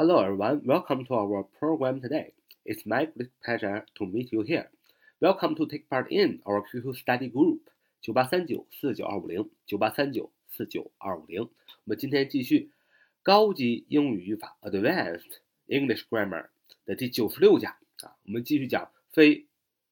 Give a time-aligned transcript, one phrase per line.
[0.00, 2.32] Hello everyone, welcome to our program today.
[2.64, 4.70] It's my great pleasure to meet you here.
[5.20, 7.58] Welcome to take part in our QQ study group
[8.00, 11.42] 九八三九四九二五零九八三九四九二五零。
[11.42, 11.48] 我
[11.84, 12.70] 们今天继续
[13.22, 15.20] 高级英语语法 Advanced
[15.66, 16.46] English Grammar
[16.86, 17.70] 的第九十六讲
[18.02, 19.44] 啊，我们继续讲非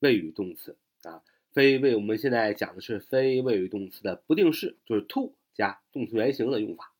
[0.00, 1.22] 谓语动词啊，
[1.52, 6.92] 非谓我们现在讲的是非谓语动词的不定式，就是 to 加动词原形的用法。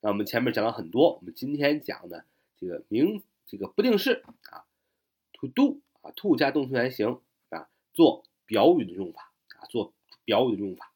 [0.00, 2.24] 那我们前面讲了很多，我们今天讲的
[2.60, 4.64] 这个名这个不定式啊
[5.32, 10.92] ，to do 啊，to 加动词原形啊，做表语的用法啊，做表语的用法。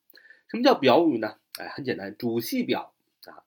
[0.49, 1.39] 什么叫表语呢？
[1.59, 2.93] 哎，很简单，主系表
[3.25, 3.43] 啊，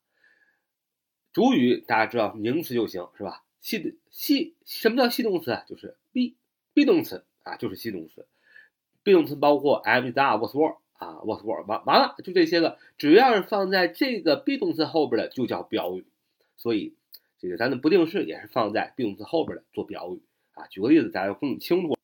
[1.32, 3.44] 主语大家知道名词就行是吧？
[3.62, 5.64] 系系什么叫系动词啊？
[5.68, 6.34] 就是 be
[6.74, 8.28] be 动词啊，就是系动词。
[9.04, 10.78] be 动词包括 am、is、are、was、were。
[10.98, 16.04] 啊，was were 完完了，就这些个，只要是放在这个 be 动词后边的，就叫表语。
[16.58, 16.96] 所以
[17.40, 20.22] 这个咱的不定式也是放在 be 动词后边的做表语
[20.54, 20.66] 啊。
[20.68, 21.98] 举个例子，大家更清楚。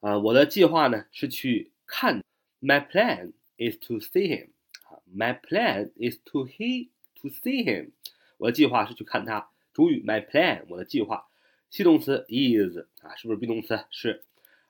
[0.00, 2.22] 啊，我的计划呢是去看。
[2.60, 4.48] My plan is to see him。
[4.88, 7.90] 啊，My plan is to he to see him。
[8.38, 9.50] 我的计划是去看他。
[9.72, 11.28] 主语 my plan，我的计划。
[11.68, 13.84] 系动词 is 啊，是不是 be 动词？
[13.90, 14.24] 是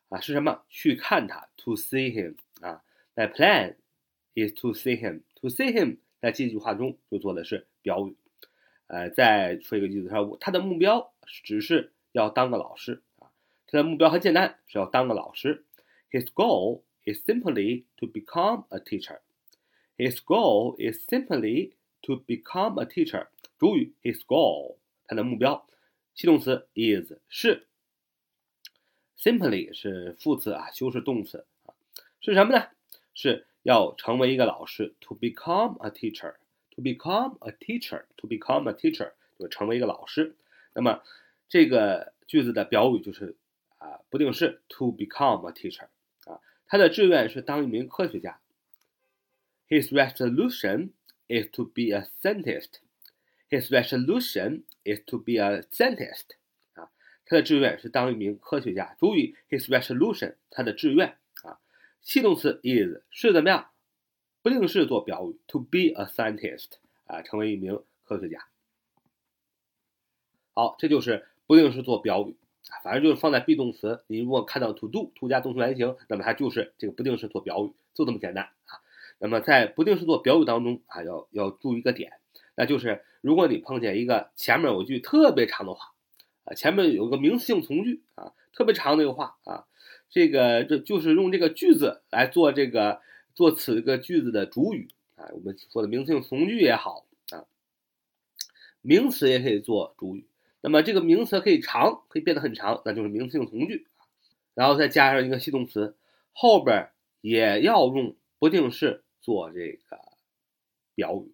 [0.09, 0.63] 啊，是什么？
[0.69, 2.83] 去看他，to see him 啊。
[3.15, 3.77] My plan
[4.35, 5.23] is to see him.
[5.41, 8.17] To see him，在这句话中就做的是表语。
[8.87, 13.31] 呃，再说一个句子，他他的目标只是要当个老师啊。
[13.67, 15.65] 他的目标很简单，是要当个老师。
[16.11, 19.21] His goal is simply to become a teacher.
[19.97, 23.29] His goal is simply to become a teacher.
[23.59, 25.67] 主语 his goal，他的目标。
[26.15, 27.67] 系动词 is 是。
[29.17, 31.75] Simply 是副词啊，修饰动词啊，
[32.21, 32.67] 是什么呢？
[33.15, 36.35] 是要成为一个老师，to become a teacher
[36.76, 40.36] teacher，to become a teacher，to become a teacher 就成为一个老师。
[40.74, 41.02] 那么
[41.48, 43.36] 这个句子的表语就是
[43.78, 45.88] 啊不定式，to become a teacher
[46.26, 48.40] 啊，他的志愿是当一名科学家。
[49.68, 50.92] His resolution
[51.28, 52.80] is to be a scientist.
[53.50, 56.36] His resolution is to be a scientist.
[56.74, 56.90] 啊，
[57.26, 58.96] 他的志愿是当一名科学家。
[59.00, 61.18] 注意，his resolution，他的志愿。
[62.02, 63.72] 系动词 is 是怎么样？
[64.45, 66.73] 不定式做表语，to be a scientist
[67.07, 68.47] 啊，成为一名科学家。
[70.53, 72.37] 好，这就是不定式做表语
[72.69, 74.05] 啊，反正就是放在 be 动词。
[74.07, 78.83] 你如果看到 to do，to 加动词原形，那么它就是这个不定式做表语，就这么简单啊。
[79.19, 82.13] 那么在不定式做表语当中啊，要要注意一个点，
[82.55, 85.95] 那就是如果你碰见一个前面有句特别长的话
[86.45, 89.65] 啊，前面有个名词性从句啊，特别长的一个话啊。
[90.11, 93.01] 这个这就是用这个句子来做这个
[93.35, 97.45] 做此个句子的主语啊，我们说的名词性从句也好啊，
[98.81, 100.27] 名词也可以做主语。
[100.61, 103.87] 那么这个名词可以长，可以变得很长，那就是名词性从句。
[104.55, 105.97] 然后再加上一个系动词，
[106.33, 106.91] 后边
[107.21, 109.99] 也要用不定式做这个
[110.95, 111.33] 表语。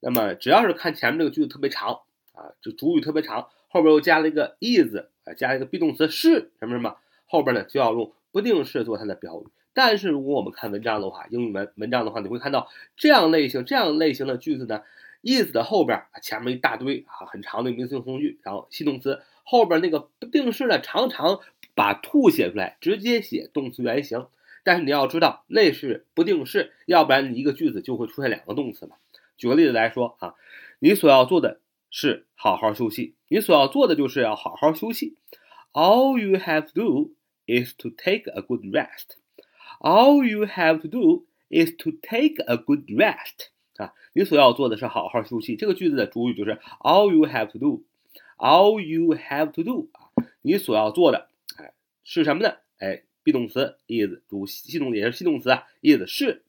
[0.00, 6.96] 那么只要是看前面这个句子特别长啊，这主语特别长，后边又加了一个 is 啊，加一个 be 动词是什么什么。
[7.26, 9.46] 后边呢就要用不定式做它的表语，
[9.80, 14.82] 但是如果我们看文章的话，英语文文章的话，你会看到这样类型这样类型的句子呢
[15.22, 21.38] ，is 的后边前面一大堆啊很长的名词性从句，然后系动词后边那个不定式呢常常
[21.76, 24.26] 把 to 写出来，直接写动词原形，
[24.64, 28.96] 但是你要知道那是不定式，要不然你一个句子就会出现两个动词嘛。
[29.36, 30.34] 举个例子来说啊，
[30.80, 35.14] 你所要做的是好好休息，你所要做的就是要好好休息
[35.72, 37.14] ，all you have to do。
[37.50, 39.16] is to take a good rest.
[39.80, 43.48] All you have to do is to take a good rest.
[43.76, 45.56] 啊，你所要做的是好好休息。
[45.56, 47.84] 这个句子的主语就是 all you have to do。
[48.36, 50.10] all you have to do 啊，
[50.42, 51.72] 你所要做的，哎，
[52.04, 52.56] 是什么呢？
[52.78, 56.42] 哎，be 动词 is 主系动也是系动词啊，is 是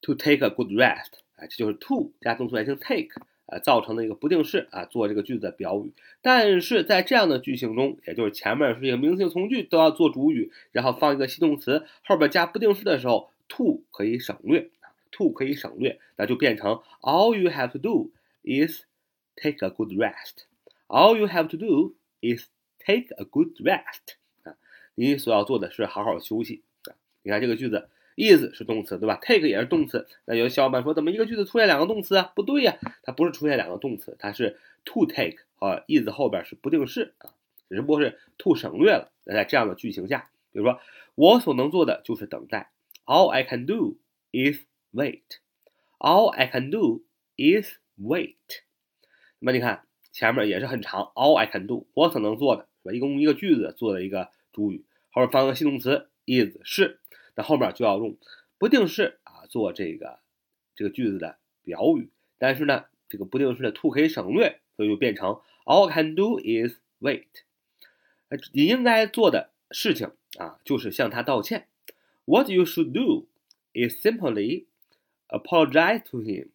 [0.00, 1.10] to take a good rest。
[1.36, 3.08] 哎，这就是 to 加动词原形 take。
[3.50, 5.92] 呃，造成的一个不定式啊，做这个句子的表语。
[6.22, 14.70] 但是在这样的句型中，也就是前面是一个名词性从句都要做主语，然后放一个系动词，后边加不定式的时候，to 可以省略
[15.10, 18.10] ，to 可以省略，那就变成 All you have to do
[18.44, 18.84] is
[19.34, 20.44] take a good rest.
[20.86, 22.46] All you have to do is
[22.78, 24.14] take a good rest.
[24.44, 24.54] 啊，
[24.94, 26.94] 你所要做的是好好休息啊。
[27.22, 27.88] 你看这个句子。
[28.20, 30.06] Is 是动词，对吧？take 也是动词。
[30.26, 32.30] 那有的小伙伴说，怎么一个句子出现两个动词啊？
[32.36, 37.32] 不对呀，它不是出现两个动词，它是 to take 啊，is 后边是不定式啊，
[37.70, 39.10] 只不过是 to 省略了。
[39.24, 40.78] 那在这样的句型下，比如说，
[41.14, 42.70] 我所能做的就是等待。
[43.06, 43.96] All I can do
[44.32, 44.58] is
[44.92, 45.22] wait.
[45.98, 47.02] All I can do
[47.36, 48.36] is wait.
[49.38, 49.82] 那么你看
[50.12, 52.92] 前面也是很长，all I can do，我所能做的是吧？
[52.94, 56.99] 一共一个句子做的一个主语，后面放个系动词 is 是，
[57.34, 58.16] 那后面就要用
[58.58, 60.20] 不定式啊做这个
[60.74, 62.10] 这个句子的表语。
[62.38, 67.26] 但是呢，这个不定式的 to 可以省略，所以就变成 all can do is wait。
[68.52, 71.66] 你应该做的事情啊，就是向他道歉。
[72.24, 73.26] What you should do
[73.72, 74.66] is simply
[75.28, 76.50] apologize to him.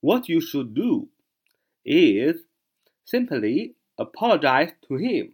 [0.00, 1.08] What you should do
[1.84, 2.44] is
[3.04, 5.32] simply apologize to him.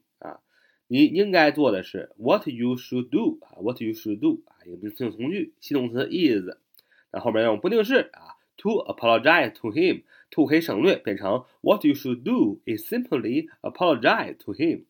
[0.87, 6.49] 啊，你应该做的是 what you should do 啊，what you should do 啊，一个名词性从句，系动词 is，
[7.11, 14.85] 那后面要用不定式啊，to apologize to him。to 可以省略，变成 What you should do is simply apologize to him。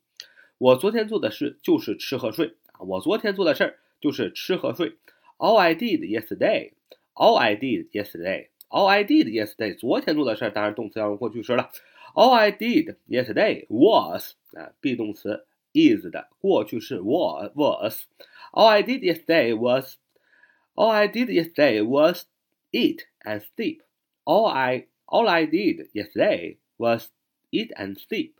[0.58, 4.96] 我昨天做的事就是吃和睡啊，我昨天做的事儿就是吃和睡。
[5.38, 6.72] All I did yesterday,
[7.14, 9.78] all I did yesterday, all I did yesterday。
[9.78, 11.72] 昨天做的事儿，当然动词要用过去时了。
[12.16, 19.96] All I did yesterday was 啊，be 动词 is 的过去式 was was。All I did yesterday was,
[20.76, 22.26] all I did yesterday was
[22.72, 23.82] eat and sleep.
[24.24, 27.10] All I All I did yesterday was
[27.52, 28.34] eat and sleep.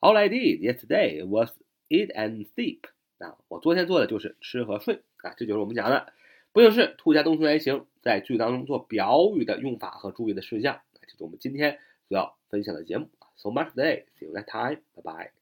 [0.00, 1.52] All I did yesterday was
[1.88, 2.88] eat and sleep.
[3.18, 6.12] 啊，我昨天做的就是吃和睡啊，这就是我们讲的
[6.52, 10.80] 不定式 to 加动词原形在句子当中做表语的用法和注意的事项。
[11.00, 11.78] 这是我们今天
[12.08, 13.08] 主要分享的节目。
[13.36, 14.06] So much today.
[14.18, 14.80] See you next time.
[14.96, 15.41] Bye bye.